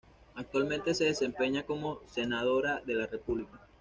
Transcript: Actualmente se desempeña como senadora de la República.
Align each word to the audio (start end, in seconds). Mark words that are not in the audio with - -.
Actualmente 0.33 0.95
se 0.95 1.03
desempeña 1.03 1.61
como 1.67 1.99
senadora 2.07 2.81
de 2.87 2.95
la 2.95 3.05
República. 3.05 3.59